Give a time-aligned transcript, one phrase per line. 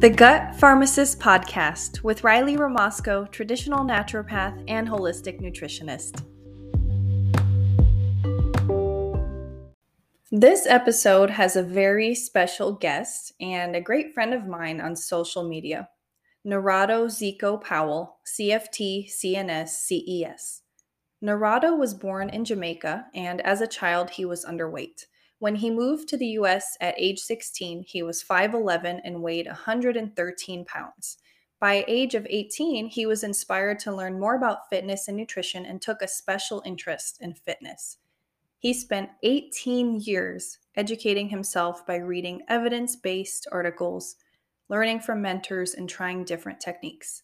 [0.00, 6.24] The Gut Pharmacist Podcast with Riley Ramasco, traditional naturopath and holistic nutritionist.
[10.30, 15.48] This episode has a very special guest and a great friend of mine on social
[15.48, 15.88] media,
[16.46, 20.62] Narado Zeco Powell, CFT CNS CES.
[21.20, 25.06] Narado was born in Jamaica, and as a child, he was underweight.
[25.40, 30.64] When he moved to the US at age 16, he was 5'11 and weighed 113
[30.64, 31.18] pounds.
[31.60, 35.80] By age of 18, he was inspired to learn more about fitness and nutrition and
[35.80, 37.98] took a special interest in fitness.
[38.58, 44.16] He spent 18 years educating himself by reading evidence based articles,
[44.68, 47.22] learning from mentors, and trying different techniques.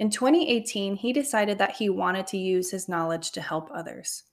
[0.00, 4.24] In 2018, he decided that he wanted to use his knowledge to help others.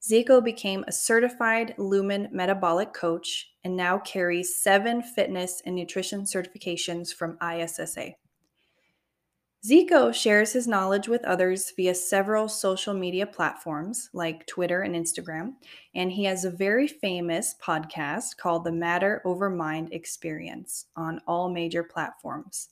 [0.00, 7.12] Zeco became a certified Lumen metabolic coach and now carries seven fitness and nutrition certifications
[7.12, 8.14] from ISSA.
[9.66, 15.54] Zeco shares his knowledge with others via several social media platforms like Twitter and Instagram,
[15.96, 21.50] and he has a very famous podcast called the Matter Over Mind Experience on all
[21.50, 22.68] major platforms.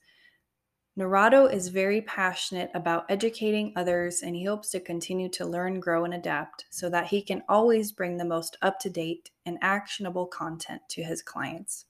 [0.98, 6.06] Narado is very passionate about educating others and he hopes to continue to learn, grow,
[6.06, 10.24] and adapt so that he can always bring the most up to date and actionable
[10.24, 11.84] content to his clients.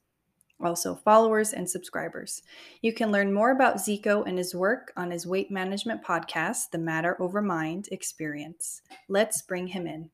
[0.60, 2.42] Also, followers and subscribers.
[2.82, 6.78] You can learn more about Zeco and his work on his weight management podcast, The
[6.78, 8.82] Matter Over Mind Experience.
[9.08, 10.10] Let's bring him in.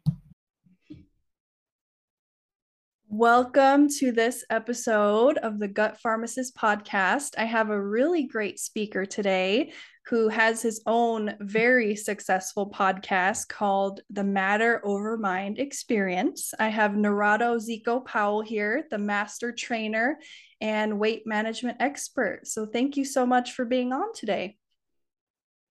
[3.14, 7.34] Welcome to this episode of the Gut Pharmacist podcast.
[7.36, 9.74] I have a really great speaker today
[10.06, 16.54] who has his own very successful podcast called The Matter Over Mind Experience.
[16.58, 20.18] I have Narado Zeco Powell here, the master trainer
[20.62, 22.46] and weight management expert.
[22.46, 24.56] So thank you so much for being on today.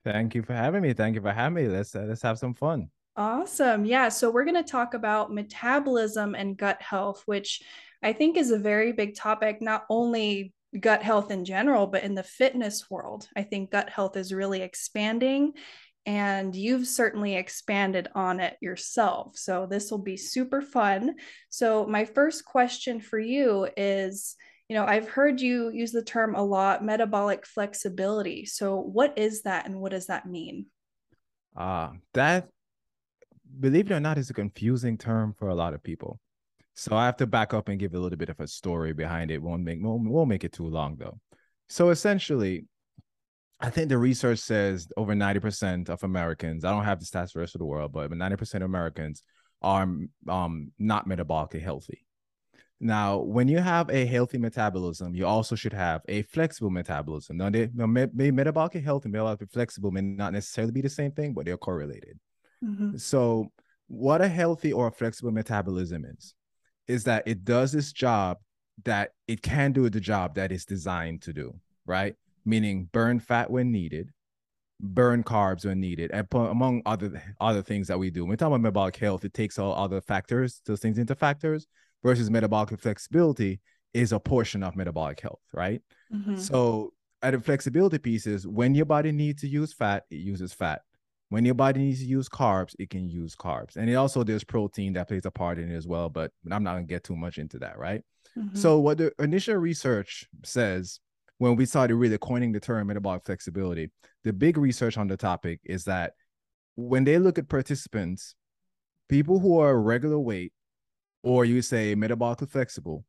[0.04, 0.94] Thank you for having me.
[0.94, 1.68] Thank you for having me.
[1.68, 2.92] Let's uh, let's have some fun.
[3.16, 3.86] Awesome.
[3.86, 4.10] Yeah.
[4.10, 7.62] So we're going to talk about metabolism and gut health, which
[8.02, 12.16] I think is a very big topic, not only gut health in general, but in
[12.16, 13.28] the fitness world.
[13.36, 15.54] I think gut health is really expanding
[16.06, 19.38] and you've certainly expanded on it yourself.
[19.38, 21.16] So this will be super fun.
[21.50, 24.36] So, my first question for you is
[24.68, 28.46] you know, I've heard you use the term a lot metabolic flexibility.
[28.46, 30.68] So, what is that and what does that mean?
[31.58, 32.48] Uh, that
[33.60, 36.20] believe it or not, is a confusing term for a lot of people.
[36.74, 39.32] So I have to back up and give a little bit of a story behind
[39.32, 39.42] it.
[39.42, 41.20] Won't make won't, won't make it too long though.
[41.70, 42.66] So essentially,
[43.60, 47.40] I think the research says over 90% of Americans, I don't have the stats for
[47.40, 49.22] the rest of the world, but 90% of Americans
[49.62, 49.88] are
[50.28, 52.06] um, not metabolically healthy.
[52.80, 57.38] Now, when you have a healthy metabolism, you also should have a flexible metabolism.
[57.38, 61.34] Now, they, now metabolically healthy and metabolically flexible may not necessarily be the same thing,
[61.34, 62.20] but they're correlated.
[62.64, 62.98] Mm-hmm.
[62.98, 63.52] So,
[63.88, 66.34] what a healthy or a flexible metabolism is,
[66.88, 68.38] is that it does this job
[68.86, 71.54] that it can do the job that it's designed to do,
[71.86, 72.16] right?
[72.46, 74.12] Meaning burn fat when needed,
[74.80, 78.24] burn carbs when needed, and among other other things that we do.
[78.24, 81.68] When we talk about metabolic health, it takes all other factors, those things into factors,
[82.04, 83.60] versus metabolic flexibility
[83.94, 85.82] is a portion of metabolic health, right?
[86.14, 86.38] Mm-hmm.
[86.38, 90.54] So at the flexibility piece is when your body needs to use fat, it uses
[90.54, 90.82] fat.
[91.32, 93.78] When your body needs to use carbs, it can use carbs.
[93.78, 96.62] And it also there's protein that plays a part in it as well, but I'm
[96.62, 98.02] not gonna get too much into that, right?
[98.38, 98.58] Mm-hmm.
[98.58, 101.00] So what the initial research says
[101.38, 103.92] when we started really coining the term metabolic flexibility,
[104.26, 106.16] the big research on the topic is that
[106.76, 108.36] when they look at participants,
[109.08, 110.52] people who are regular weight,
[111.24, 113.06] or you say metabolically flexible,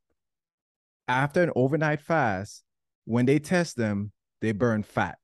[1.09, 2.63] after an overnight fast,
[3.05, 5.19] when they test them, they burn fat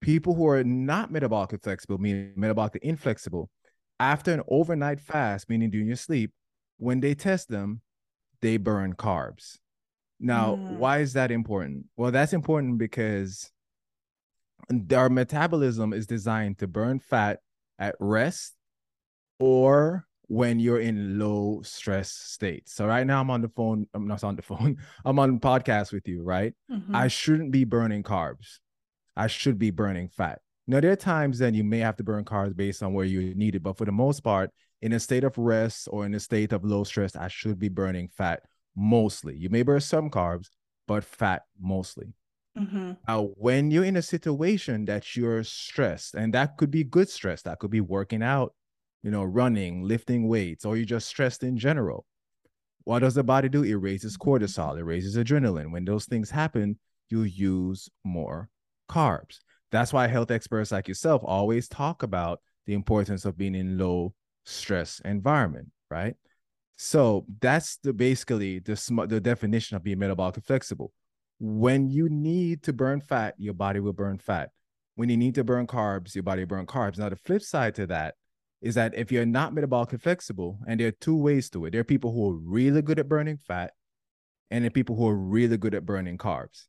[0.00, 3.50] people who are not metabolically flexible, meaning metabolically inflexible,
[4.00, 6.32] after an overnight fast, meaning during your sleep,
[6.78, 7.80] when they test them,
[8.40, 9.58] they burn carbs.
[10.20, 10.76] Now, mm.
[10.76, 11.86] why is that important?
[11.96, 13.50] Well, that's important because
[14.94, 17.40] our metabolism is designed to burn fat
[17.78, 18.54] at rest
[19.38, 22.74] or when you're in low stress states.
[22.74, 25.92] So right now I'm on the phone, I'm not on the phone, I'm on podcast
[25.92, 26.54] with you, right?
[26.70, 26.94] Mm-hmm.
[26.94, 28.58] I shouldn't be burning carbs.
[29.18, 30.40] I should be burning fat.
[30.68, 33.34] Now, there are times that you may have to burn carbs based on where you
[33.34, 34.50] need it, but for the most part,
[34.80, 37.68] in a state of rest or in a state of low stress, I should be
[37.68, 38.44] burning fat
[38.76, 39.34] mostly.
[39.36, 40.50] You may burn some carbs,
[40.86, 42.12] but fat mostly.
[42.56, 42.92] Mm-hmm.
[43.08, 47.42] Now, when you're in a situation that you're stressed, and that could be good stress,
[47.42, 48.54] that could be working out,
[49.02, 52.06] you know, running, lifting weights, or you're just stressed in general.
[52.84, 53.64] what does the body do?
[53.64, 55.72] It raises cortisol, it raises adrenaline.
[55.72, 56.78] When those things happen,
[57.10, 58.48] you use more
[58.88, 59.38] carbs.
[59.70, 64.14] That's why health experts like yourself always talk about the importance of being in low
[64.44, 66.14] stress environment, right?
[66.76, 70.92] So that's the basically the sm- the definition of being metabolically flexible.
[71.40, 74.50] When you need to burn fat, your body will burn fat.
[74.94, 76.98] When you need to burn carbs, your body will burn carbs.
[76.98, 78.14] Now the flip side to that
[78.60, 81.70] is that if you're not metabolically flexible, and there are two ways to it.
[81.70, 83.72] There are people who are really good at burning fat,
[84.50, 86.66] and there are people who are really good at burning carbs,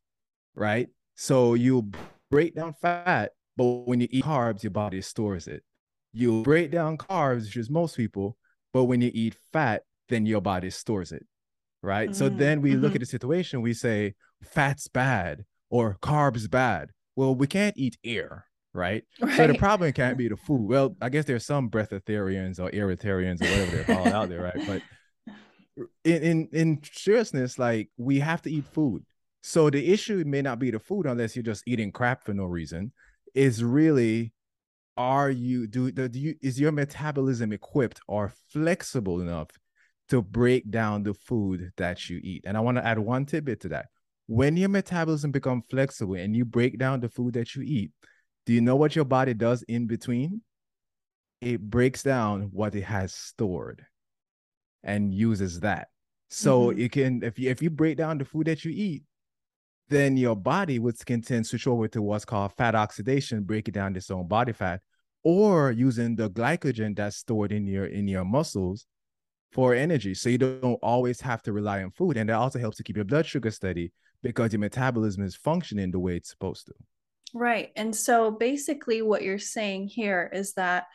[0.53, 0.89] right?
[1.21, 1.91] So you
[2.31, 5.63] break down fat, but when you eat carbs, your body stores it.
[6.13, 8.37] You break down carbs, which is most people,
[8.71, 11.25] but when you eat fat, then your body stores it,
[11.83, 12.11] right?
[12.11, 12.17] Mm-hmm.
[12.17, 12.79] So then we mm-hmm.
[12.79, 16.91] look at the situation, we say fat's bad or carbs bad.
[17.17, 19.03] Well, we can't eat air, right?
[19.21, 19.35] right?
[19.35, 20.69] So the problem can't be the food.
[20.69, 24.65] Well, I guess there's some breatharians or aeritarians or whatever they're called out there, right?
[24.65, 25.35] But
[26.05, 29.03] in, in in seriousness, like we have to eat food.
[29.41, 32.45] So the issue may not be the food unless you're just eating crap for no
[32.45, 32.91] reason.
[33.33, 34.33] Is really
[34.97, 39.47] are you do, the do you is your metabolism equipped or flexible enough
[40.09, 42.43] to break down the food that you eat?
[42.45, 43.85] And I want to add one tidbit to that.
[44.27, 47.91] When your metabolism become flexible and you break down the food that you eat,
[48.45, 50.41] do you know what your body does in between?
[51.39, 53.85] It breaks down what it has stored
[54.83, 55.87] and uses that.
[56.29, 56.79] So mm-hmm.
[56.79, 59.03] you can if you if you break down the food that you eat,
[59.89, 63.95] then your body would tend switch over to what's called fat oxidation, break it down
[63.95, 64.81] its own body fat,
[65.23, 68.85] or using the glycogen that's stored in your in your muscles
[69.51, 70.13] for energy.
[70.13, 72.17] So you don't always have to rely on food.
[72.17, 73.91] And that also helps to keep your blood sugar steady
[74.21, 76.73] because your metabolism is functioning the way it's supposed to.
[77.33, 77.71] Right.
[77.75, 80.85] And so basically, what you're saying here is that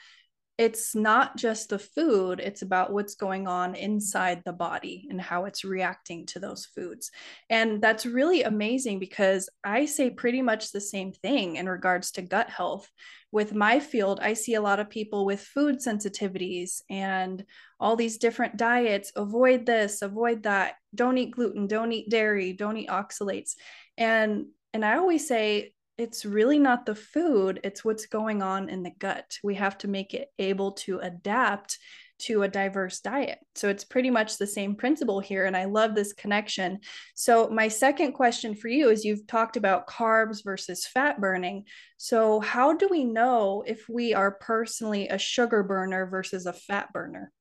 [0.56, 5.46] it's not just the food, it's about what's going on inside the body and how
[5.46, 7.10] it's reacting to those foods.
[7.50, 12.22] And that's really amazing because I say pretty much the same thing in regards to
[12.22, 12.88] gut health.
[13.32, 17.44] With my field, I see a lot of people with food sensitivities and
[17.80, 22.76] all these different diets avoid this, avoid that, don't eat gluten, don't eat dairy, don't
[22.76, 23.54] eat oxalates.
[23.98, 28.82] And and I always say it's really not the food, it's what's going on in
[28.82, 29.38] the gut.
[29.42, 31.78] We have to make it able to adapt
[32.16, 33.38] to a diverse diet.
[33.54, 35.46] So it's pretty much the same principle here.
[35.46, 36.80] And I love this connection.
[37.14, 41.64] So, my second question for you is you've talked about carbs versus fat burning.
[41.96, 46.92] So, how do we know if we are personally a sugar burner versus a fat
[46.92, 47.32] burner?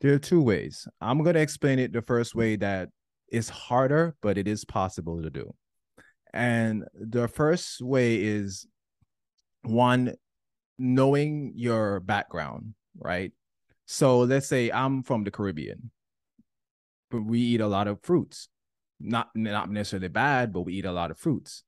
[0.00, 0.86] There are two ways.
[1.00, 2.90] I'm going to explain it the first way that
[3.30, 5.54] is harder, but it is possible to do.
[6.32, 8.66] And the first way is
[9.62, 10.14] one,
[10.78, 13.32] knowing your background, right?
[13.86, 15.90] So let's say I'm from the Caribbean,
[17.10, 18.48] but we eat a lot of fruits.
[18.98, 21.62] Not not necessarily bad, but we eat a lot of fruits.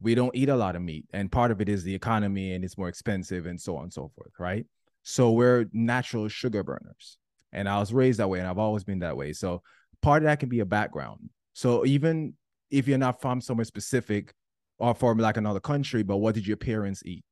[0.00, 2.64] We don't eat a lot of meat, and part of it is the economy and
[2.64, 4.64] it's more expensive and so on and so forth, right?
[5.02, 7.18] So we're natural sugar burners.
[7.52, 9.32] And I was raised that way, and I've always been that way.
[9.32, 9.62] So
[10.02, 11.30] part of that can be a background.
[11.54, 12.34] So even
[12.70, 14.32] if you're not from somewhere specific
[14.78, 17.24] or from like another country, but what did your parents eat?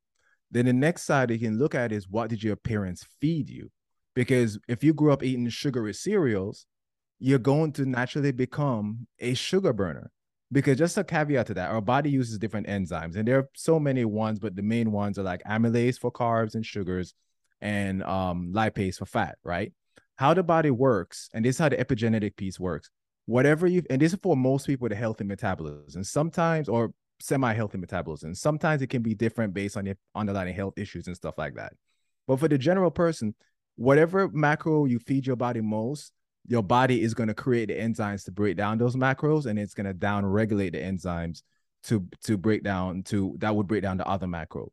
[0.50, 3.71] Then the next side you can look at is what did your parents feed you?
[4.15, 6.67] Because if you grew up eating sugary cereals,
[7.19, 10.11] you're going to naturally become a sugar burner.
[10.52, 13.81] Because just a caveat to that, our body uses different enzymes, and there are so
[13.81, 17.14] many ones, but the main ones are like amylase for carbs and sugars,
[17.61, 19.73] and um, lipase for fat, right?
[20.14, 22.90] How the body works, and this is how the epigenetic piece works
[23.26, 26.02] whatever you and this is for most people a healthy metabolism.
[26.02, 31.06] Sometimes or semi-healthy metabolism sometimes it can be different based on your underlying health issues
[31.06, 31.73] and stuff like that.
[32.26, 33.35] But for the general person
[33.76, 36.12] whatever macro you feed your body most
[36.49, 39.75] your body is going to create the enzymes to break down those macros and it's
[39.75, 41.42] going to down regulate the enzymes
[41.83, 44.71] to to break down to that would break down the other macro.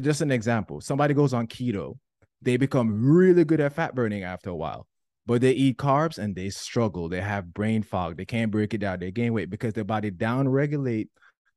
[0.00, 1.98] Just an example somebody goes on keto
[2.42, 4.86] they become really good at fat burning after a while
[5.26, 7.08] but they eat carbs and they struggle.
[7.08, 8.16] They have brain fog.
[8.16, 9.00] They can't break it down.
[9.00, 11.08] They gain weight because their body down regulate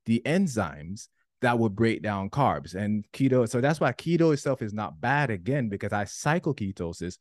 [0.06, 1.08] the enzymes
[1.42, 3.48] that would break down carbs and keto.
[3.48, 7.18] So that's why keto itself is not bad again, because I cycle ketosis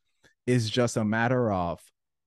[0.46, 1.80] is just a matter of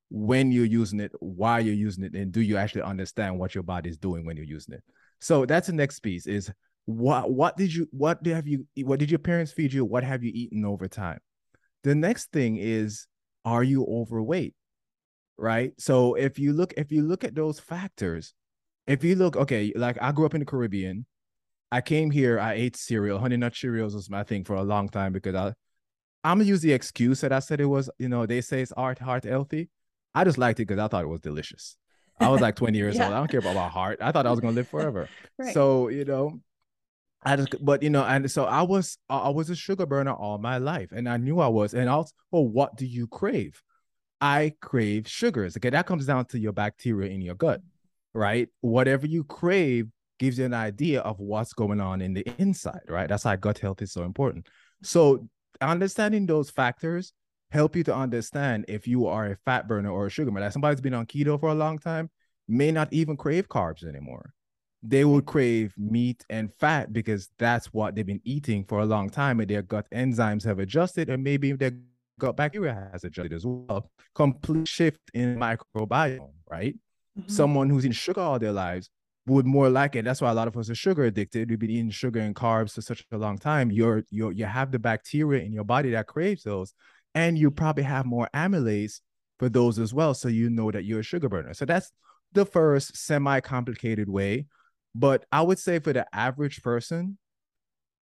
[0.09, 3.63] when you're using it, why you're using it, and do you actually understand what your
[3.63, 4.83] body is doing when you're using it.
[5.19, 6.51] So that's the next piece is
[6.85, 9.85] what what did you what have you what did your parents feed you?
[9.85, 11.19] What have you eaten over time?
[11.83, 13.07] The next thing is
[13.45, 14.55] are you overweight?
[15.38, 15.74] Right.
[15.79, 18.33] So if you look, if you look at those factors,
[18.88, 21.05] if you look, okay, like I grew up in the Caribbean.
[21.74, 23.17] I came here, I ate cereal.
[23.17, 25.53] Honey Nut Cheerios was my thing for a long time because I
[26.24, 28.71] I'm gonna use the excuse that I said it was, you know, they say it's
[28.74, 29.69] art heart healthy.
[30.13, 31.77] I just liked it because I thought it was delicious.
[32.19, 33.05] I was like 20 years yeah.
[33.05, 33.13] old.
[33.13, 34.00] I don't care about my heart.
[34.01, 35.07] I thought I was gonna live forever.
[35.38, 35.53] right.
[35.53, 36.39] So you know,
[37.23, 40.37] I just, but you know, and so I was, I was a sugar burner all
[40.39, 41.73] my life, and I knew I was.
[41.73, 43.61] And also, well, what do you crave?
[44.19, 45.57] I crave sugars.
[45.57, 47.61] Okay, that comes down to your bacteria in your gut,
[48.13, 48.49] right?
[48.61, 49.87] Whatever you crave
[50.19, 53.09] gives you an idea of what's going on in the inside, right?
[53.09, 54.47] That's why gut health is so important.
[54.83, 55.27] So
[55.59, 57.13] understanding those factors
[57.49, 60.45] help you to understand if you are a fat burner or a sugar burner.
[60.45, 62.09] Like somebody's been on keto for a long time
[62.47, 64.33] may not even crave carbs anymore.
[64.83, 69.09] They will crave meat and fat because that's what they've been eating for a long
[69.09, 71.73] time, and their gut enzymes have adjusted, and maybe their
[72.19, 73.89] gut bacteria has adjusted as well.
[74.15, 76.75] Complete shift in microbiome, right?
[77.19, 77.31] Mm-hmm.
[77.31, 78.89] Someone who's eating sugar all their lives
[79.27, 80.03] would more like it.
[80.03, 81.50] That's why a lot of us are sugar addicted.
[81.50, 83.69] We've been eating sugar and carbs for such a long time.
[83.69, 86.73] You're you you have the bacteria in your body that craves those,
[87.13, 89.01] and you probably have more amylase
[89.38, 90.15] for those as well.
[90.15, 91.53] So you know that you're a sugar burner.
[91.53, 91.91] So that's
[92.33, 94.47] the first semi-complicated way.
[94.93, 97.17] But I would say for the average person,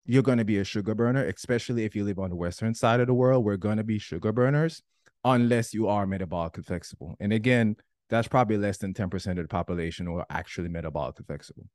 [0.06, 3.00] you're going to be a sugar burner, especially if you live on the western side
[3.00, 3.44] of the world.
[3.44, 4.82] We're going to be sugar burners
[5.24, 7.16] unless you are metabolically flexible.
[7.20, 7.76] And again,
[8.08, 11.68] that's probably less than 10% of the population who are actually metabolically flexible.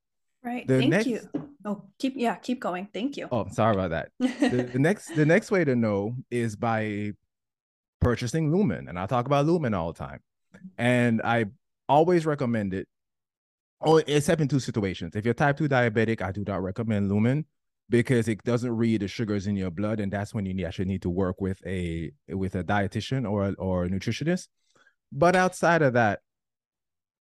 [0.44, 0.68] Right.
[0.68, 1.08] The Thank next...
[1.08, 1.22] you.
[1.66, 2.90] Oh, keep yeah, keep going.
[2.94, 3.30] Thank you.
[3.32, 4.10] Oh, sorry about that.
[4.20, 7.14] the, the next the next way to know is by
[8.02, 8.90] purchasing lumen.
[8.90, 10.20] And I talk about lumen all the time.
[10.78, 11.46] And I
[11.88, 12.88] always recommend it.
[13.86, 15.16] Oh, except in two situations.
[15.16, 17.46] If you're type 2 diabetic, I do not recommend lumen
[17.90, 21.02] because it doesn't read the sugars in your blood, and that's when you actually need
[21.02, 24.48] to work with a with a dietitian or or a nutritionist.
[25.12, 26.22] But outside of that,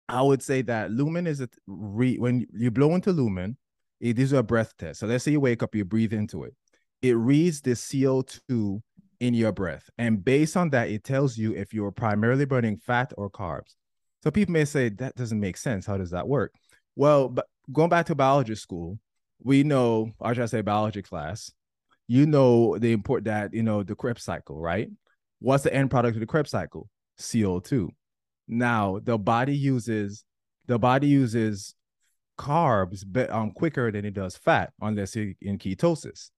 [0.09, 3.57] I would say that lumen is a re when you blow into lumen,
[4.00, 5.00] it is a breath test.
[5.00, 6.55] So let's say you wake up, you breathe into it.
[7.03, 8.83] It reads the CO2
[9.21, 9.88] in your breath.
[9.99, 13.75] And based on that, it tells you if you're primarily burning fat or carbs.
[14.22, 15.87] So people may say that doesn't make sense.
[15.87, 16.52] How does that work?
[16.96, 18.98] Well, but going back to biology school,
[19.42, 21.52] we know, or should I say biology class,
[22.08, 24.90] you know the import that, you know, the Krebs cycle, right?
[25.40, 26.88] What's the end product of the Krebs cycle?
[27.20, 27.88] CO2.
[28.48, 30.25] Now the body uses
[30.66, 31.75] the body uses
[32.38, 36.30] carbs but um, quicker than it does fat unless you're in ketosis.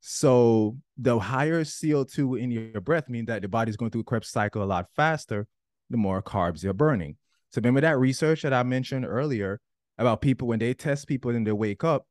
[0.00, 4.62] So the higher CO2 in your breath means that the body's going through Krebs cycle
[4.62, 5.46] a lot faster,
[5.90, 7.16] the more carbs you're burning.
[7.50, 9.60] So remember that research that I mentioned earlier
[9.98, 12.06] about people when they test people and they wake up,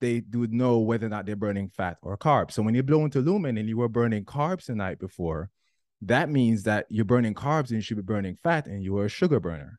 [0.00, 2.52] they do know whether or not they're burning fat or carbs.
[2.52, 5.50] So when you blow into lumen and you were burning carbs the night before,
[6.02, 9.06] that means that you're burning carbs and you should be burning fat and you are
[9.06, 9.78] a sugar burner.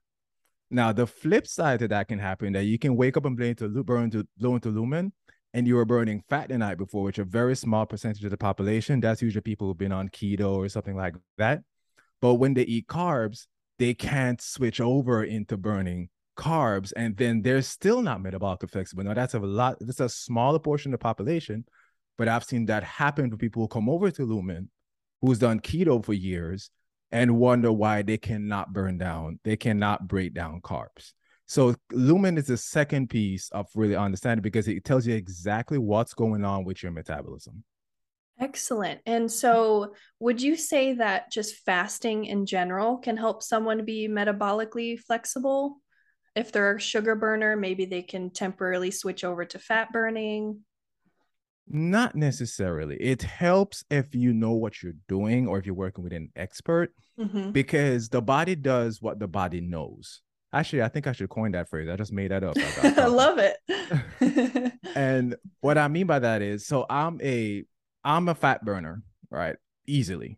[0.72, 3.46] Now, the flip side to that can happen that you can wake up and blow
[3.46, 5.14] into, burn to, blow into lumen
[5.54, 8.38] and you were burning fat the night before, which a very small percentage of the
[8.38, 9.00] population.
[9.00, 11.62] That's usually people who've been on keto or something like that.
[12.20, 13.48] But when they eat carbs,
[13.80, 19.04] they can't switch over into burning carbs and then they're still not metabolically flexible.
[19.04, 21.66] Now that's a lot, that's a smaller portion of the population,
[22.18, 24.70] but I've seen that happen to people who come over to Lumen
[25.22, 26.70] who's done keto for years
[27.12, 31.14] and wonder why they cannot burn down, they cannot break down carbs.
[31.48, 36.14] So Lumen is the second piece of really understanding because it tells you exactly what's
[36.14, 37.64] going on with your metabolism.
[38.40, 39.00] Excellent.
[39.06, 45.00] And so, would you say that just fasting in general can help someone be metabolically
[45.00, 45.82] flexible?
[46.36, 50.62] If they're a sugar burner, maybe they can temporarily switch over to fat burning.
[51.68, 52.98] Not necessarily.
[52.98, 56.94] It helps if you know what you're doing or if you're working with an expert
[57.18, 57.52] mm-hmm.
[57.52, 60.22] because the body does what the body knows.
[60.54, 61.90] Actually, I think I should coin that phrase.
[61.90, 62.56] I just made that up.
[62.58, 64.74] I love it.
[64.96, 67.64] and what I mean by that is so I'm a
[68.06, 69.56] I'm a fat burner, right?
[69.88, 70.38] Easily.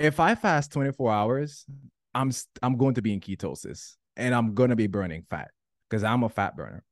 [0.00, 1.66] If I fast 24 hours,
[2.14, 2.30] I'm
[2.62, 5.50] I'm going to be in ketosis and I'm going to be burning fat
[5.90, 6.84] because I'm a fat burner.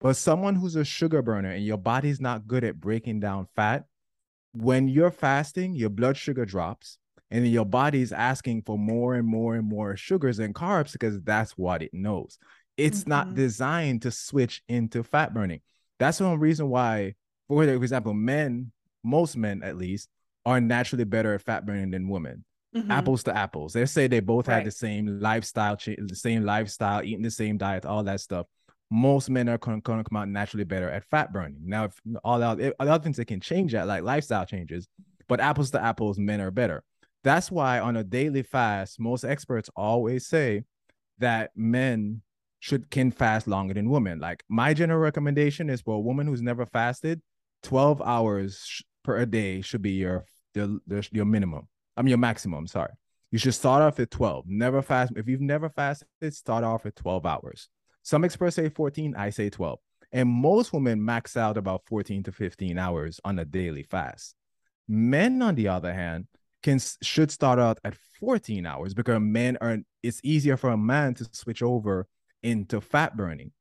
[0.00, 3.84] But someone who's a sugar burner and your body's not good at breaking down fat,
[4.52, 6.98] when you're fasting, your blood sugar drops
[7.30, 11.52] and your body's asking for more and more and more sugars and carbs because that's
[11.58, 12.38] what it knows.
[12.76, 13.10] It's mm-hmm.
[13.10, 15.60] not designed to switch into fat burning.
[15.98, 17.14] That's one reason why,
[17.48, 18.72] for example, men
[19.04, 20.08] most men at least
[20.46, 22.44] are naturally better at fat burning than women.
[22.74, 22.90] Mm-hmm.
[22.90, 23.72] Apples to apples.
[23.72, 24.56] They say they both right.
[24.56, 28.46] had the same lifestyle, the same lifestyle, eating the same diet, all that stuff.
[28.90, 31.60] Most men are going to come out naturally better at fat burning.
[31.64, 34.88] Now, if all out, other things that can change that, like lifestyle changes,
[35.28, 36.82] but apples to apples, men are better.
[37.22, 40.64] That's why on a daily fast, most experts always say
[41.18, 42.22] that men
[42.60, 44.18] should can fast longer than women.
[44.18, 47.22] Like my general recommendation is for a woman who's never fasted,
[47.62, 50.80] 12 hours per day should be your the,
[51.12, 51.68] your minimum.
[51.96, 52.66] I mean your maximum.
[52.66, 52.90] Sorry,
[53.30, 54.46] You should start off at 12.
[54.48, 55.12] Never fast.
[55.16, 57.68] If you've never fasted, start off at 12 hours.
[58.02, 59.78] Some experts say 14, I say 12.
[60.12, 64.34] And most women max out about 14 to 15 hours on a daily fast.
[64.86, 66.26] Men, on the other hand,
[66.62, 71.14] can should start out at 14 hours because men are it's easier for a man
[71.14, 72.06] to switch over
[72.42, 73.52] into fat burning.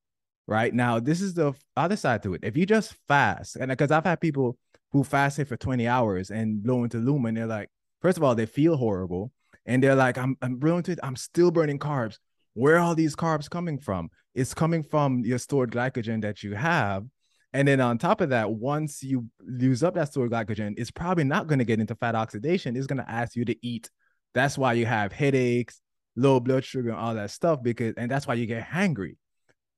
[0.46, 2.42] Right now, this is the other side to it.
[2.44, 4.58] If you just fast, and because I've had people
[4.94, 7.70] who fasted for 20 hours and blow into lumen, they're like,
[8.02, 9.32] first of all, they feel horrible
[9.66, 11.00] and they're like, I'm I'm it.
[11.04, 12.18] I'm still burning carbs.
[12.54, 14.10] Where are all these carbs coming from?
[14.36, 17.06] It's coming from your stored glycogen that you have.
[17.54, 21.24] And then on top of that, once you use up that stored glycogen, it's probably
[21.24, 22.76] not going to get into fat oxidation.
[22.76, 23.90] It's going to ask you to eat.
[24.34, 25.80] That's why you have headaches,
[26.16, 27.62] low blood sugar, and all that stuff.
[27.64, 29.18] Because and that's why you get hangry,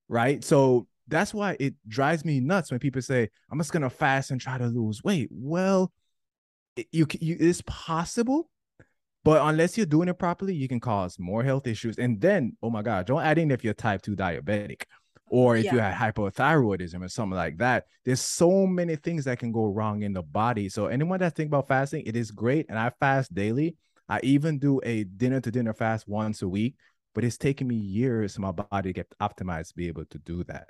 [0.08, 0.44] right?
[0.44, 4.40] So that's why it drives me nuts when people say, "I'm just gonna fast and
[4.40, 5.92] try to lose weight." Well,
[6.92, 8.50] you, you it's possible,
[9.24, 11.98] but unless you're doing it properly, you can cause more health issues.
[11.98, 14.84] And then, oh my God, don't add in if you're type 2 diabetic
[15.30, 15.74] or if yeah.
[15.74, 17.86] you have hypothyroidism or something like that.
[18.04, 20.70] There's so many things that can go wrong in the body.
[20.70, 22.68] So anyone that think about fasting, it is great.
[22.70, 23.76] And I fast daily.
[24.08, 26.76] I even do a dinner to dinner fast once a week,
[27.16, 30.20] but it's taken me years for my body to get optimized to be able to
[30.20, 30.70] do that.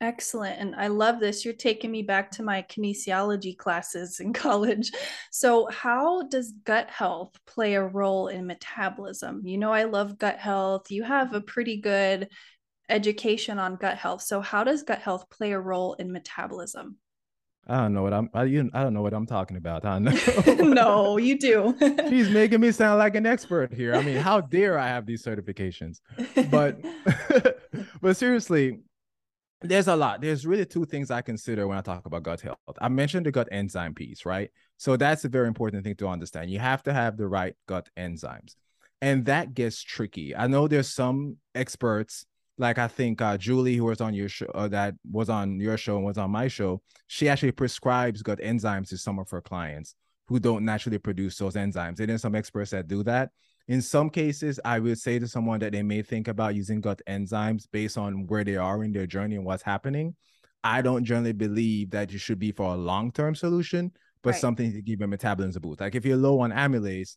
[0.00, 0.60] Excellent.
[0.60, 1.44] And I love this.
[1.44, 4.90] You're taking me back to my kinesiology classes in college.
[5.30, 9.42] So, how does gut health play a role in metabolism?
[9.46, 10.90] You know, I love gut health.
[10.90, 12.28] You have a pretty good
[12.88, 14.22] education on gut health.
[14.22, 16.96] So, how does gut health play a role in metabolism?
[17.66, 18.28] I don't know what I'm.
[18.34, 19.86] I, you, I don't know what I'm talking about.
[19.86, 20.12] I know.
[20.58, 21.74] no, you do.
[22.10, 23.94] She's making me sound like an expert here.
[23.94, 26.00] I mean, how dare I have these certifications?
[26.50, 26.84] But,
[28.02, 28.80] but seriously,
[29.68, 30.20] there's a lot.
[30.20, 32.58] There's really two things I consider when I talk about gut health.
[32.80, 34.50] I mentioned the gut enzyme piece, right?
[34.76, 36.50] So that's a very important thing to understand.
[36.50, 38.56] You have to have the right gut enzymes,
[39.00, 40.34] and that gets tricky.
[40.36, 42.26] I know there's some experts,
[42.58, 45.76] like I think uh, Julie, who was on your show, uh, that was on your
[45.76, 46.82] show and was on my show.
[47.06, 49.94] She actually prescribes gut enzymes to some of her clients
[50.26, 52.00] who don't naturally produce those enzymes.
[52.00, 53.30] And then some experts that do that.
[53.66, 57.00] In some cases, I would say to someone that they may think about using gut
[57.08, 60.14] enzymes based on where they are in their journey and what's happening.
[60.62, 64.40] I don't generally believe that you should be for a long term solution, but right.
[64.40, 65.80] something to give your metabolism a boost.
[65.80, 67.16] Like if you're low on amylase,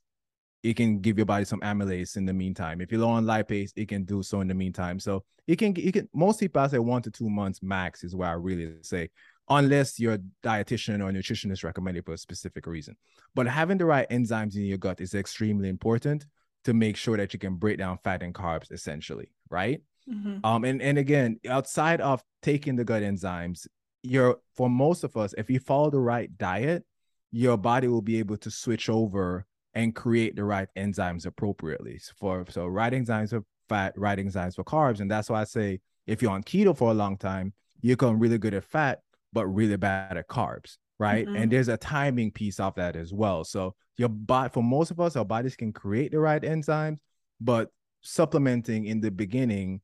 [0.63, 2.81] it can give your body some amylase in the meantime.
[2.81, 4.99] If you're low on lipase, it can do so in the meantime.
[4.99, 6.09] So it can, it can.
[6.13, 9.09] Most people I say one to two months max is where I really say,
[9.49, 12.95] unless your dietitian or nutritionist recommended for a specific reason.
[13.35, 16.25] But having the right enzymes in your gut is extremely important
[16.65, 19.81] to make sure that you can break down fat and carbs essentially, right?
[20.09, 20.45] Mm-hmm.
[20.45, 23.67] Um, and, and again, outside of taking the gut enzymes,
[24.03, 26.85] you're for most of us, if you follow the right diet,
[27.31, 31.99] your body will be able to switch over and create the right enzymes appropriately.
[32.17, 35.01] For so right enzymes for fat, right enzymes for carbs.
[35.01, 38.19] And that's why I say if you're on keto for a long time, you become
[38.19, 39.01] really good at fat,
[39.33, 41.25] but really bad at carbs right?
[41.25, 41.35] Mm-hmm.
[41.35, 43.43] And there's a timing piece of that as well.
[43.43, 46.99] So your body, for most of us, our bodies can create the right enzymes,
[47.39, 47.69] but
[48.01, 49.81] supplementing in the beginning,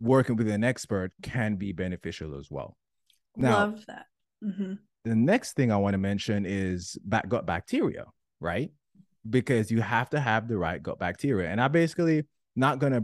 [0.00, 2.76] working with an expert can be beneficial as well.
[3.36, 4.06] Now, Love that.
[4.44, 4.74] Mm-hmm.
[5.04, 8.06] The next thing I want to mention is back gut bacteria,
[8.40, 8.70] right?
[9.28, 11.48] Because you have to have the right gut bacteria.
[11.50, 12.24] And I basically
[12.56, 13.02] not gonna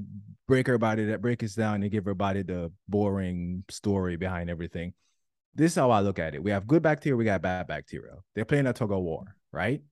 [0.48, 4.94] break everybody that break us down and give everybody the boring story behind everything
[5.54, 6.42] this is how I look at it.
[6.42, 8.14] We have good bacteria, we got bad bacteria.
[8.34, 9.82] They're playing a tug of war, right?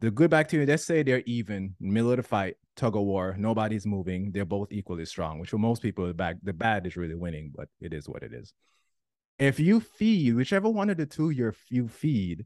[0.00, 3.86] The good bacteria, let's say they're even, middle of the fight, tug of war, nobody's
[3.86, 7.16] moving, they're both equally strong, which for most people, the bad, the bad is really
[7.16, 8.52] winning, but it is what it is.
[9.38, 12.44] If you feed, whichever one of the two you you feed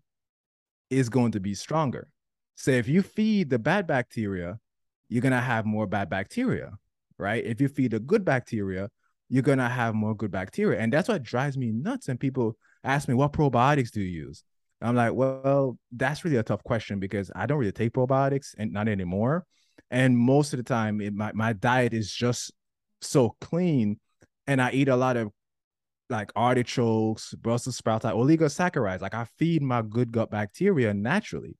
[0.90, 2.08] is going to be stronger.
[2.54, 4.58] So if you feed the bad bacteria,
[5.08, 6.72] you're gonna have more bad bacteria,
[7.18, 7.44] right?
[7.44, 8.90] If you feed the good bacteria,
[9.32, 10.78] you're gonna have more good bacteria.
[10.78, 12.08] And that's what drives me nuts.
[12.08, 14.44] And people ask me, what probiotics do you use?
[14.82, 18.74] I'm like, well, that's really a tough question because I don't really take probiotics and
[18.74, 19.46] not anymore.
[19.90, 22.52] And most of the time, it, my, my diet is just
[23.00, 23.98] so clean.
[24.46, 25.30] And I eat a lot of
[26.10, 29.00] like artichokes, Brussels sprouts, like oligosaccharides.
[29.00, 31.56] Like I feed my good gut bacteria naturally.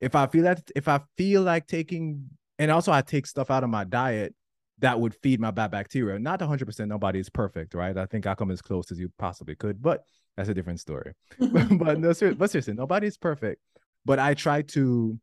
[0.00, 3.62] If I feel that, if I feel like taking, and also I take stuff out
[3.62, 4.34] of my diet
[4.82, 6.18] that would feed my bad bacteria.
[6.18, 7.96] Not 100%, nobody is perfect, right?
[7.96, 10.04] I think I come as close as you possibly could, but
[10.36, 11.12] that's a different story.
[11.38, 13.62] but no, ser- but seriously, nobody's perfect.
[14.04, 15.18] But I try to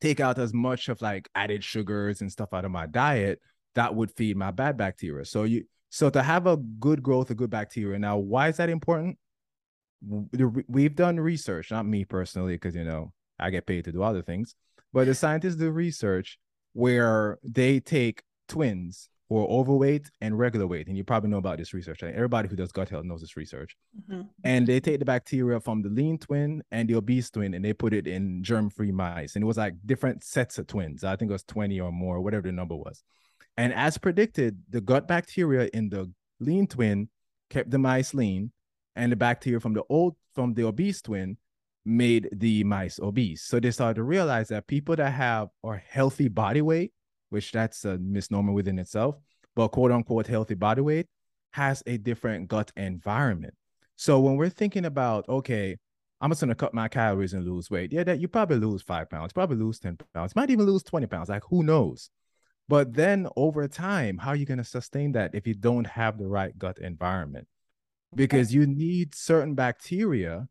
[0.00, 3.40] take out as much of like added sugars and stuff out of my diet
[3.76, 5.24] that would feed my bad bacteria.
[5.24, 7.98] So you so to have a good growth of good bacteria.
[7.98, 9.16] Now, why is that important?
[10.68, 14.22] We've done research, not me personally, because you know I get paid to do other
[14.22, 14.56] things.
[14.92, 16.38] but the scientists do research
[16.72, 21.58] where they take twins who are overweight and regular weight, and you probably know about
[21.58, 22.02] this research.
[22.02, 23.76] Everybody who does gut health knows this research.
[24.08, 24.22] Mm-hmm.
[24.44, 27.72] And they take the bacteria from the lean twin and the obese twin, and they
[27.72, 31.02] put it in germ-free mice, and it was like different sets of twins.
[31.02, 33.02] I think it was twenty or more, whatever the number was.
[33.56, 37.08] And as predicted, the gut bacteria in the lean twin
[37.50, 38.52] kept the mice lean,
[38.94, 41.36] and the bacteria from the old from the obese twin
[41.84, 43.42] made the mice obese.
[43.42, 46.92] So they started to realize that people that have a healthy body weight,
[47.30, 49.16] which that's a misnomer within itself,
[49.54, 51.06] but quote unquote healthy body weight
[51.52, 53.54] has a different gut environment.
[53.96, 55.76] So when we're thinking about, okay,
[56.20, 57.92] I'm just gonna cut my calories and lose weight.
[57.92, 61.06] Yeah, that you probably lose five pounds, probably lose 10 pounds, might even lose 20
[61.06, 61.28] pounds.
[61.28, 62.10] Like who knows?
[62.68, 66.26] But then over time, how are you gonna sustain that if you don't have the
[66.26, 67.46] right gut environment?
[68.14, 70.48] Because you need certain bacteria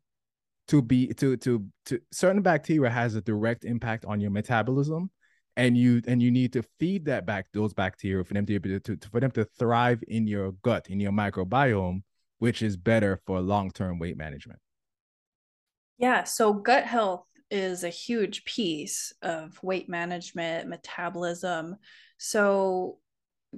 [0.68, 5.10] to be to to to certain bacteria has a direct impact on your metabolism
[5.56, 8.96] and you and you need to feed that back those bacteria for them to to,
[8.96, 12.02] to for them to thrive in your gut in your microbiome
[12.38, 14.58] which is better for long-term weight management.
[15.98, 21.76] Yeah so gut health is a huge piece of weight management metabolism.
[22.18, 22.98] So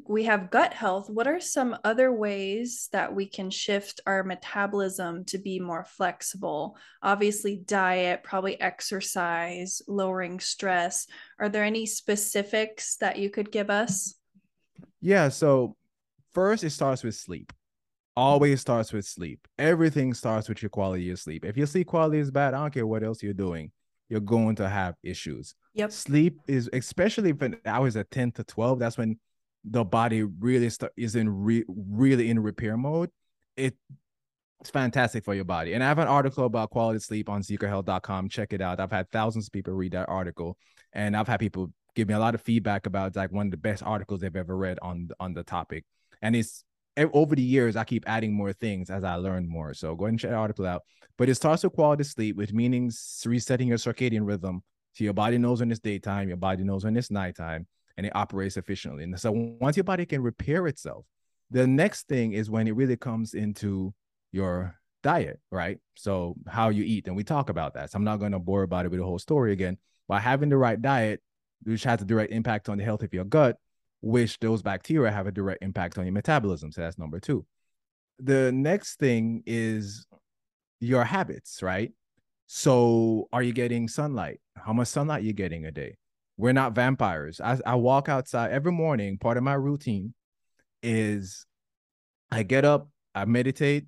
[0.07, 5.25] we have gut health, what are some other ways that we can shift our metabolism
[5.27, 6.77] to be more flexible?
[7.03, 11.07] Obviously, diet, probably exercise, lowering stress.
[11.39, 14.15] Are there any specifics that you could give us?
[15.01, 15.29] Yeah.
[15.29, 15.77] So,
[16.35, 17.53] first, it starts with sleep.
[18.17, 19.47] Always starts with sleep.
[19.59, 21.45] Everything starts with your quality of sleep.
[21.45, 23.71] If your sleep quality is bad, I don't care what else you're doing,
[24.09, 25.55] you're going to have issues.
[25.75, 25.93] Yep.
[25.93, 29.19] Sleep is, especially if an hours at 10 to 12, that's when
[29.71, 33.11] the body really is in re, really in repair mode,
[33.57, 33.75] it
[34.61, 35.75] it's fantastic for your body.
[35.75, 38.29] And I have an article about quality sleep on zecohealth.com.
[38.29, 38.81] Check it out.
[38.81, 40.59] I've had thousands of people read that article,
[40.93, 43.57] and I've had people give me a lot of feedback about like one of the
[43.57, 45.85] best articles they've ever read on on the topic.
[46.23, 46.65] And it's
[46.97, 49.73] over the years, I keep adding more things as I learn more.
[49.75, 50.83] So go ahead and check the article out.
[51.17, 54.63] But it starts with quality sleep, which means resetting your circadian rhythm.
[54.95, 57.69] So your body knows when it's daytime, your body knows when it's nighttime
[57.99, 59.03] and it operates efficiently.
[59.03, 61.05] And so once your body can repair itself,
[61.51, 63.93] the next thing is when it really comes into
[64.33, 65.79] your diet, right?
[65.97, 67.91] So how you eat, and we talk about that.
[67.91, 69.79] So I'm not going to bore about it with the whole story again.
[70.07, 71.21] By having the right diet,
[71.65, 73.57] which has a direct impact on the health of your gut,
[74.01, 76.71] which those bacteria have a direct impact on your metabolism.
[76.71, 77.45] So that's number two.
[78.21, 80.07] The next thing is
[80.81, 81.93] your habits, right?
[82.47, 84.41] So are you getting sunlight?
[84.57, 85.97] How much sunlight you getting a day?
[86.39, 87.41] We're not vampires.
[87.41, 89.19] I, I walk outside every morning.
[89.19, 90.15] Part of my routine
[90.85, 91.45] is
[92.31, 93.87] I get up, I meditate,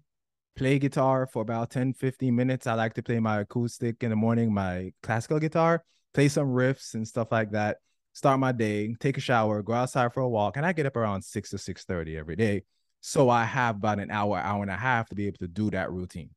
[0.57, 2.67] play guitar for about 10, 15 minutes.
[2.67, 6.95] I like to play my acoustic in the morning, my classical guitar, play some riffs
[6.95, 7.79] and stuff like that.
[8.15, 10.97] Start my day, take a shower, go outside for a walk, and I get up
[10.97, 12.65] around 6 to 6:30 every day.
[13.01, 15.71] So I have about an hour, hour and a half to be able to do
[15.71, 16.31] that routine.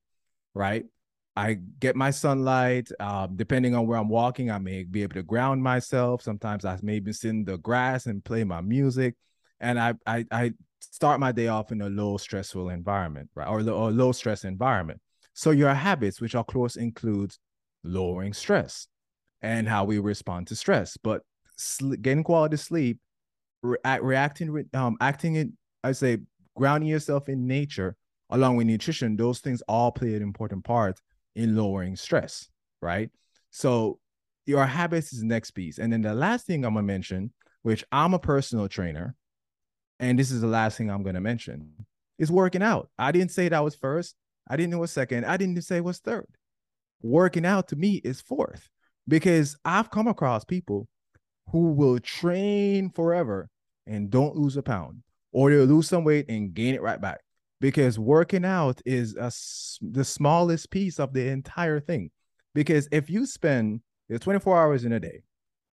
[0.54, 0.86] Right.
[1.36, 2.89] I get my sunlight.
[3.00, 6.22] Um, depending on where I'm walking, I may be able to ground myself.
[6.22, 9.15] Sometimes I maybe sit in the grass and play my music,
[9.60, 13.62] and I I, I start my day off in a low stressful environment, right, or,
[13.69, 15.00] or low stress environment.
[15.34, 17.39] So your habits, which of course includes
[17.84, 18.88] lowering stress
[19.41, 21.22] and how we respond to stress, but
[21.58, 23.00] sl- getting quality sleep,
[23.63, 26.19] re- reacting, um, acting in, I say,
[26.56, 27.96] grounding yourself in nature
[28.30, 31.00] along with nutrition, those things all play an important part
[31.36, 32.48] in lowering stress,
[32.82, 33.10] right?
[33.52, 34.00] So
[34.46, 35.80] your habits is the next piece.
[35.80, 39.15] And then the last thing I'm gonna mention, which I'm a personal trainer,
[40.00, 41.86] and this is the last thing I'm gonna mention,
[42.17, 42.89] is working out.
[42.98, 44.15] I didn't say that was first.
[44.48, 45.26] I didn't know was second.
[45.26, 46.28] I didn't say was third.
[47.02, 48.69] Working out to me is fourth
[49.08, 50.88] because I've come across people
[51.50, 53.50] who will train forever
[53.86, 57.22] and don't lose a pound, or they'll lose some weight and gain it right back
[57.63, 59.32] because working out is a,
[59.82, 62.12] the smallest piece of the entire thing.
[62.54, 63.80] Because if you spend
[64.19, 65.23] 24 hours in a day,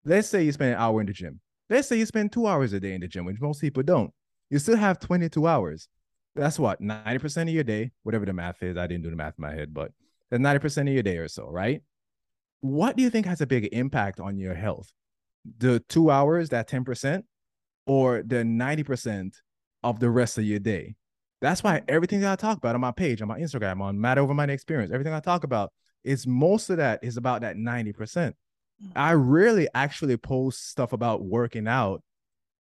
[0.04, 2.72] let's say you spend an hour in the gym, let's say you spend two hours
[2.74, 4.12] a day in the gym, which most people don't,
[4.50, 5.88] you still have 22 hours.
[6.36, 8.76] That's what 90% of your day, whatever the math is.
[8.76, 9.90] I didn't do the math in my head, but
[10.30, 11.82] that's 90% of your day or so, right?
[12.60, 14.92] What do you think has a bigger impact on your health?
[15.58, 17.24] The two hours, that 10%,
[17.84, 19.32] or the 90%
[19.82, 20.94] of the rest of your day?
[21.40, 24.20] That's why everything that I talk about on my page, on my Instagram, on Matter
[24.20, 25.72] Over Mind Experience, everything I talk about
[26.04, 27.94] is most of that is about that 90%.
[27.96, 28.32] Mm.
[28.94, 32.02] I rarely actually post stuff about working out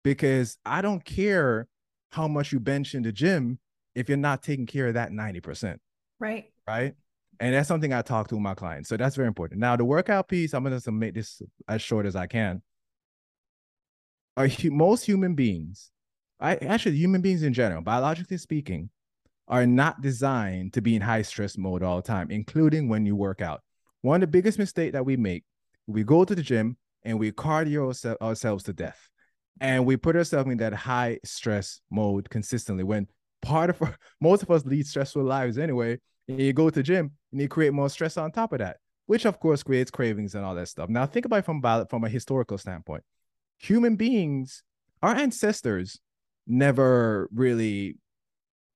[0.03, 1.69] because I don't care
[2.11, 3.59] how much you bench in the gym
[3.95, 5.79] if you're not taking care of that 90%.
[6.19, 6.47] Right.
[6.67, 6.95] Right.
[7.41, 8.89] And that's something I talk to my clients.
[8.89, 9.61] So that's very important.
[9.61, 12.63] Now, the workout piece, I'm going to make this as short as I can.
[14.37, 15.91] Are most human beings,
[16.45, 18.91] I actually human beings in general, biologically speaking,
[19.49, 23.17] are not designed to be in high stress mode all the time, including when you
[23.17, 23.63] work out.
[24.03, 25.45] One of the biggest mistakes that we make,
[25.87, 29.09] we go to the gym and we cardio ourselves to death.
[29.59, 33.07] And we put ourselves in that high stress mode consistently when
[33.41, 35.99] part of our, most of us lead stressful lives anyway.
[36.29, 38.77] And you go to the gym and you create more stress on top of that,
[39.07, 40.91] which of course creates cravings and all that stuff.
[40.91, 43.03] Now think about it from from a historical standpoint.
[43.61, 44.63] Human beings,
[45.03, 46.01] our ancestors,
[46.47, 47.97] never really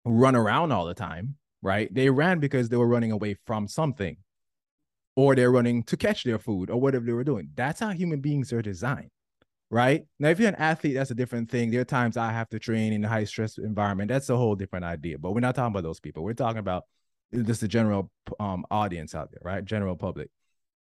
[0.04, 1.92] run around all the time, right?
[1.92, 4.16] They ran because they were running away from something,
[5.16, 7.50] or they're running to catch their food, or whatever they were doing.
[7.54, 9.10] That's how human beings are designed
[9.70, 10.04] right?
[10.18, 11.70] Now, if you're an athlete, that's a different thing.
[11.70, 14.08] There are times I have to train in a high stress environment.
[14.08, 15.18] That's a whole different idea.
[15.18, 16.24] But we're not talking about those people.
[16.24, 16.84] We're talking about
[17.32, 19.64] just the general um, audience out there, right?
[19.64, 20.30] General public.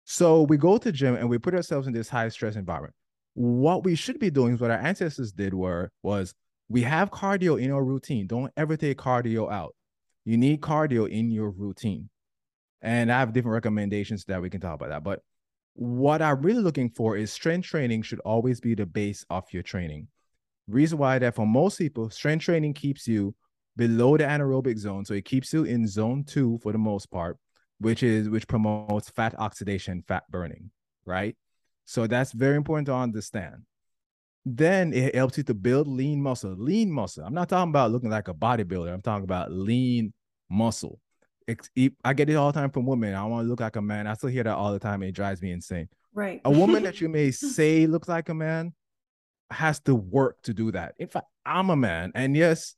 [0.05, 2.95] So we go to gym and we put ourselves in this high stress environment.
[3.35, 6.35] What we should be doing is what our ancestors did were was
[6.73, 8.27] we have cardio in our routine.
[8.27, 9.75] Don't ever take cardio out.
[10.25, 12.09] You need cardio in your routine.
[12.81, 15.05] And I have different recommendations that we can talk about that.
[15.05, 15.21] But
[15.75, 19.63] what I'm really looking for is strength training should always be the base of your
[19.63, 20.09] training.
[20.67, 23.35] Reason why that for most people, strength training keeps you
[23.77, 25.05] below the anaerobic zone.
[25.05, 27.37] So it keeps you in zone two for the most part,
[27.81, 30.71] which is which promotes fat oxidation, fat burning,
[31.05, 31.37] right?
[31.85, 33.65] So that's very important to understand.
[34.45, 36.55] Then it helps you to build lean muscle.
[36.57, 37.25] Lean muscle.
[37.25, 38.93] I'm not talking about looking like a bodybuilder.
[38.93, 40.13] I'm talking about lean
[40.51, 40.99] muscle.
[42.05, 43.15] I get it all the time from women.
[43.15, 44.07] I want to look like a man.
[44.07, 45.03] I still hear that all the time.
[45.03, 45.89] It drives me insane.
[46.15, 46.41] Right.
[46.45, 48.73] A woman that you may say looks like a man
[49.51, 50.95] has to work to do that.
[50.99, 52.13] In fact, I'm a man.
[52.15, 52.75] And yes,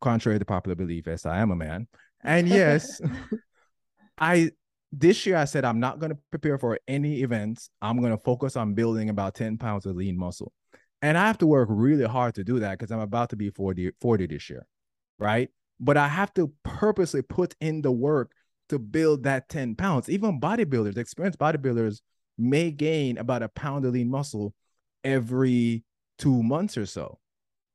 [0.00, 1.86] contrary to popular belief, yes, I am a man.
[2.22, 3.00] And yes,
[4.18, 4.50] I
[4.92, 7.70] this year I said I'm not going to prepare for any events.
[7.80, 10.52] I'm going to focus on building about 10 pounds of lean muscle.
[11.02, 13.50] And I have to work really hard to do that because I'm about to be
[13.50, 14.66] 40, 40 this year.
[15.18, 18.32] Right but I have to purposely put in the work
[18.68, 20.08] to build that 10 pounds.
[20.08, 22.02] Even bodybuilders, experienced bodybuilders
[22.38, 24.54] may gain about a pound of lean muscle
[25.02, 25.82] every
[26.18, 27.18] two months or so.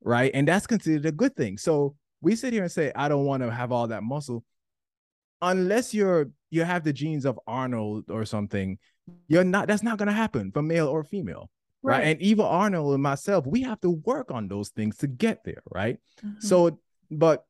[0.02, 0.32] Right.
[0.34, 1.58] And that's considered a good thing.
[1.58, 4.46] So we sit here and say, I don't want to have all that muscle.
[5.42, 8.78] Unless you're you have the genes of Arnold or something,
[9.28, 11.50] you're not that's not gonna happen for male or female.
[11.86, 12.00] Right.
[12.00, 12.08] right.
[12.08, 15.64] And even Arnold and myself, we have to work on those things to get there.
[15.72, 16.00] Right.
[16.26, 16.40] Mm-hmm.
[16.40, 16.80] So,
[17.12, 17.46] but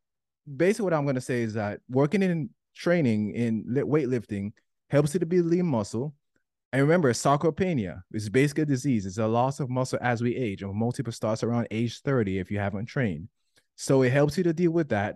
[0.56, 4.52] basically what I'm going to say is that working in training in weightlifting
[4.90, 6.14] helps you to build lean muscle.
[6.74, 9.06] And remember, sarcopenia is basically a disease.
[9.06, 10.62] It's a loss of muscle as we age.
[10.62, 13.30] And most people starts around age 30 if you haven't trained.
[13.78, 15.16] So it helps you to deal with that,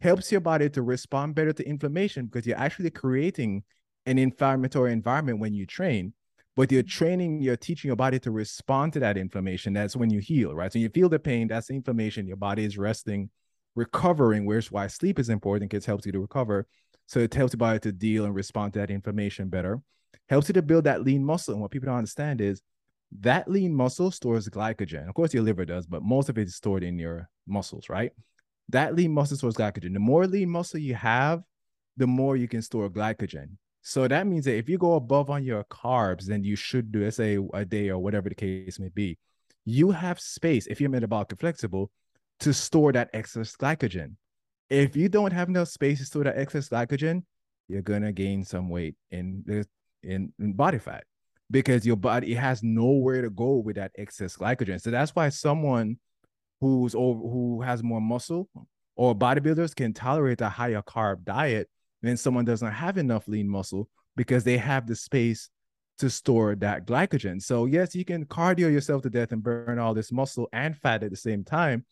[0.00, 3.64] helps your body to respond better to inflammation because you're actually creating
[4.06, 6.12] an inflammatory environment when you train.
[6.56, 6.88] But you're mm-hmm.
[6.88, 9.72] training, you're teaching your body to respond to that inflammation.
[9.72, 10.72] That's when you heal, right?
[10.72, 12.26] So you feel the pain, that's the inflammation.
[12.26, 13.30] Your body is resting
[13.74, 16.66] recovering, where's why sleep is important because it helps you to recover.
[17.06, 19.80] So it helps your body to deal and respond to that information better.
[20.28, 21.54] Helps you to build that lean muscle.
[21.54, 22.62] And what people don't understand is
[23.20, 25.08] that lean muscle stores glycogen.
[25.08, 28.12] Of course, your liver does, but most of it is stored in your muscles, right?
[28.68, 29.92] That lean muscle stores glycogen.
[29.92, 31.42] The more lean muscle you have,
[31.96, 33.56] the more you can store glycogen.
[33.82, 37.04] So that means that if you go above on your carbs, then you should do,
[37.04, 39.18] let's say, a day or whatever the case may be,
[39.64, 40.66] you have space.
[40.66, 41.90] If you're metabolically flexible,
[42.40, 44.16] to store that excess glycogen.
[44.68, 47.22] If you don't have enough space to store that excess glycogen,
[47.68, 49.64] you're gonna gain some weight in
[50.02, 51.04] in, in body fat
[51.50, 54.80] because your body has nowhere to go with that excess glycogen.
[54.80, 55.98] So that's why someone
[56.60, 58.48] who's over who has more muscle
[58.96, 61.68] or bodybuilders can tolerate a higher carb diet
[62.02, 65.50] than someone doesn't have enough lean muscle because they have the space
[65.98, 67.42] to store that glycogen.
[67.42, 71.02] So yes, you can cardio yourself to death and burn all this muscle and fat
[71.02, 71.84] at the same time,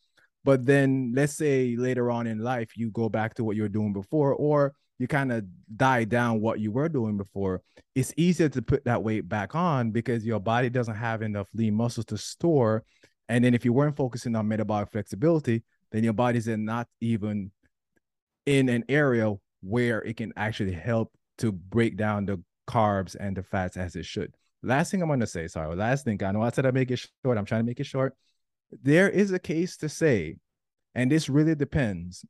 [0.45, 3.69] but then let's say later on in life you go back to what you were
[3.69, 5.45] doing before, or you kind of
[5.77, 7.63] die down what you were doing before.
[7.95, 11.75] It's easier to put that weight back on because your body doesn't have enough lean
[11.75, 12.85] muscles to store.
[13.29, 17.53] And then if you weren't focusing on metabolic flexibility, then your body's not even
[18.47, 23.43] in an area where it can actually help to break down the carbs and the
[23.43, 24.35] fats as it should.
[24.63, 26.91] Last thing I'm going to say, sorry, last thing, I know I said I make
[26.91, 27.39] it short.
[27.39, 28.15] I'm trying to make it short
[28.71, 30.37] there is a case to say,
[30.95, 32.25] and this really depends.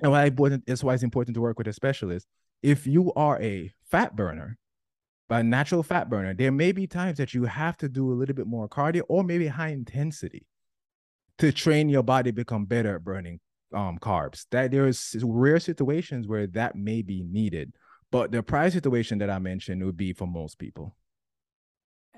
[0.00, 0.30] And why
[0.66, 2.26] is why it's important to work with a specialist.
[2.62, 4.58] If you are a fat burner,
[5.28, 8.34] a natural fat burner, there may be times that you have to do a little
[8.34, 10.46] bit more cardio or maybe high intensity
[11.38, 13.40] to train your body become better at burning
[13.72, 14.46] um, carbs.
[14.50, 17.72] That there is rare situations where that may be needed.
[18.10, 20.96] But the price situation that I mentioned would be for most people.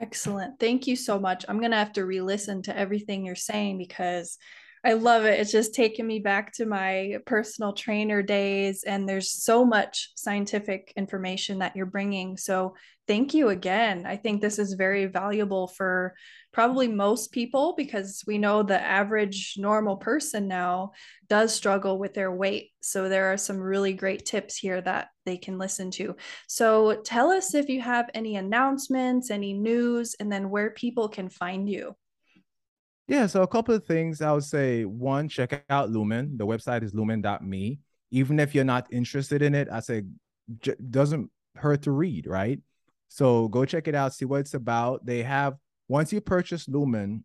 [0.00, 0.58] Excellent.
[0.58, 1.44] Thank you so much.
[1.48, 4.38] I'm going to have to re listen to everything you're saying because
[4.82, 5.38] I love it.
[5.38, 10.94] It's just taken me back to my personal trainer days, and there's so much scientific
[10.96, 12.38] information that you're bringing.
[12.38, 12.74] So,
[13.06, 14.06] thank you again.
[14.06, 16.14] I think this is very valuable for
[16.52, 20.92] probably most people because we know the average normal person now
[21.28, 22.70] does struggle with their weight.
[22.80, 26.16] So, there are some really great tips here that they can listen to.
[26.48, 31.28] So, tell us if you have any announcements, any news, and then where people can
[31.28, 31.96] find you.
[33.10, 34.84] Yeah, so a couple of things I would say.
[34.84, 36.36] One, check out Lumen.
[36.36, 37.80] The website is lumen.me.
[38.12, 40.04] Even if you're not interested in it, I say
[40.60, 42.60] j- doesn't hurt to read, right?
[43.08, 45.04] So go check it out, see what it's about.
[45.04, 45.56] They have
[45.88, 47.24] once you purchase Lumen,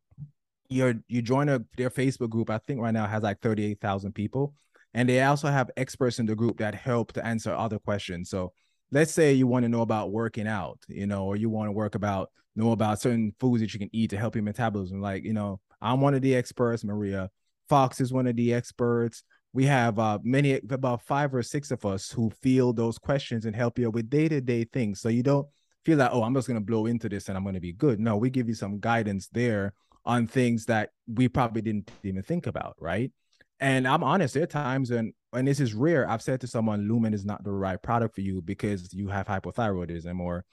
[0.70, 2.50] you're you join a their Facebook group.
[2.50, 4.56] I think right now has like 38,000 people.
[4.96, 8.32] And they also have experts in the group that help to answer other questions.
[8.32, 8.54] So
[8.90, 11.74] let's say you want to know about working out, you know, or you want to
[11.74, 15.00] work about know about certain foods that you can eat to help your metabolism.
[15.00, 16.84] Like, you know, I'm one of the experts.
[16.84, 17.30] Maria
[17.70, 19.24] Fox is one of the experts.
[19.54, 23.56] We have uh, many, about five or six of us who field those questions and
[23.56, 25.00] help you with day to day things.
[25.00, 25.48] So you don't
[25.86, 27.72] feel like, oh, I'm just going to blow into this and I'm going to be
[27.72, 28.00] good.
[28.00, 32.48] No, we give you some guidance there on things that we probably didn't even think
[32.48, 33.12] about, right?
[33.60, 36.90] And I'm honest, there are times when, and this is rare, I've said to someone,
[36.90, 40.44] Lumen is not the right product for you because you have hypothyroidism or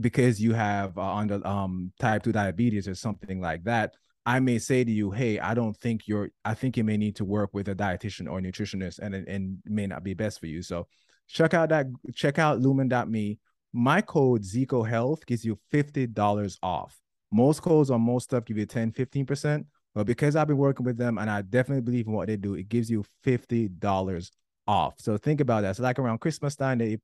[0.00, 3.94] because you have uh, on the um, type 2 diabetes or something like that
[4.28, 7.16] I may say to you, hey, I don't think you're, I think you may need
[7.16, 10.60] to work with a dietitian or nutritionist and and may not be best for you.
[10.60, 10.86] So
[11.28, 13.38] check out that, check out lumen.me.
[13.72, 16.94] My code Zeco Health gives you $50 off.
[17.32, 19.64] Most codes on most stuff give you 10, 15%.
[19.94, 22.52] But because I've been working with them and I definitely believe in what they do,
[22.52, 24.30] it gives you $50
[24.66, 24.94] off.
[24.98, 25.76] So think about that.
[25.76, 26.98] So like around Christmas time, they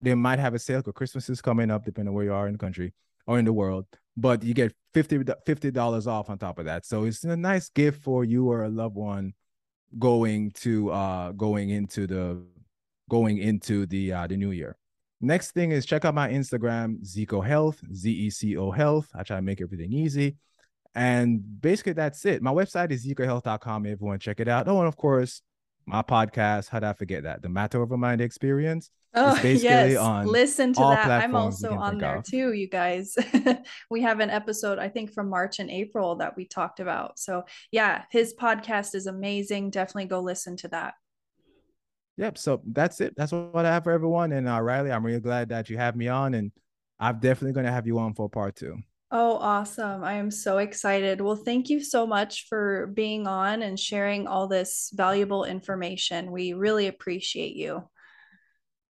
[0.00, 2.46] they might have a sale because Christmas is coming up, depending on where you are
[2.46, 2.94] in the country
[3.26, 6.84] or in the world but you get 50 dollars off on top of that.
[6.84, 9.32] So it's a nice gift for you or a loved one
[9.98, 12.42] going to uh going into the
[13.08, 14.76] going into the uh the new year.
[15.20, 19.08] Next thing is check out my Instagram, Zeco Health, Z E C O Health.
[19.14, 20.36] I try to make everything easy.
[20.94, 22.42] And basically, that's it.
[22.42, 23.86] My website is zecohealth.com.
[23.86, 24.68] Everyone, check it out.
[24.68, 25.40] Oh, and of course,
[25.86, 26.68] my podcast.
[26.68, 27.42] How did I forget that?
[27.42, 28.90] The Matter Over Mind Experience.
[29.14, 31.10] Oh yes, listen to that.
[31.10, 32.24] I'm also on there of.
[32.24, 33.14] too, you guys.
[33.90, 37.18] we have an episode, I think, from March and April that we talked about.
[37.18, 39.70] So yeah, his podcast is amazing.
[39.70, 40.94] Definitely go listen to that.
[42.16, 42.38] Yep.
[42.38, 43.14] So that's it.
[43.16, 44.32] That's what I have for everyone.
[44.32, 46.52] And uh, Riley, I'm really glad that you have me on, and
[46.98, 48.78] I'm definitely going to have you on for part two.
[49.14, 50.02] Oh, awesome.
[50.02, 51.20] I am so excited.
[51.20, 56.32] Well, thank you so much for being on and sharing all this valuable information.
[56.32, 57.82] We really appreciate you.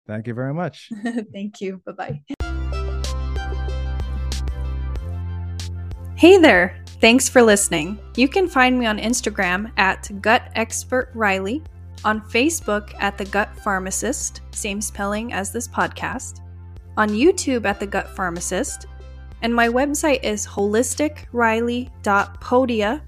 [0.07, 0.89] Thank you very much.
[1.35, 1.83] Thank you.
[1.85, 2.23] Bye bye.
[6.17, 6.83] Hey there.
[7.03, 7.99] Thanks for listening.
[8.17, 11.63] You can find me on Instagram at Gut Expert Riley,
[12.07, 16.41] on Facebook at The Gut Pharmacist, same spelling as this podcast,
[16.97, 18.87] on YouTube at The Gut Pharmacist,
[19.43, 23.03] and my website is holisticriley.podia,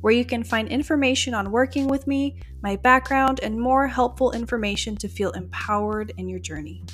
[0.00, 4.94] where you can find information on working with me, my background, and more helpful information
[4.96, 6.84] to feel empowered in your journey.